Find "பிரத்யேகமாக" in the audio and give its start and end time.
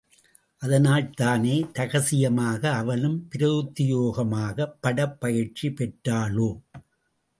3.29-4.67